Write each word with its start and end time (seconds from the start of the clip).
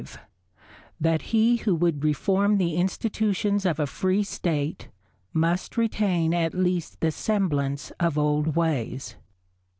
—_That 0.99 1.21
he 1.21 1.57
who 1.57 1.75
would 1.75 2.03
reform 2.03 2.57
the 2.57 2.73
Institutions 2.75 3.67
of 3.67 3.79
a 3.79 3.85
free 3.85 4.23
State, 4.23 4.87
must 5.31 5.77
retain 5.77 6.33
at 6.33 6.55
least 6.55 7.01
the 7.01 7.11
semblance 7.11 7.91
of 7.99 8.17
old 8.17 8.55
Ways. 8.55 9.13